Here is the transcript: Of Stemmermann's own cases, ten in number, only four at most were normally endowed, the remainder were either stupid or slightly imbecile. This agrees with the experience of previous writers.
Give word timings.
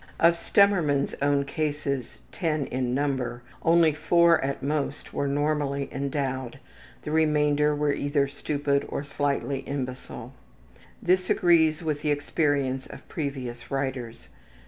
Of 0.19 0.33
Stemmermann's 0.35 1.13
own 1.21 1.45
cases, 1.45 2.17
ten 2.31 2.65
in 2.65 2.95
number, 2.95 3.43
only 3.61 3.93
four 3.93 4.43
at 4.43 4.63
most 4.63 5.13
were 5.13 5.27
normally 5.27 5.89
endowed, 5.93 6.57
the 7.03 7.11
remainder 7.11 7.75
were 7.75 7.93
either 7.93 8.27
stupid 8.27 8.83
or 8.89 9.03
slightly 9.03 9.59
imbecile. 9.59 10.33
This 11.03 11.29
agrees 11.29 11.83
with 11.83 12.01
the 12.01 12.09
experience 12.09 12.87
of 12.87 13.07
previous 13.09 13.69
writers. 13.69 14.29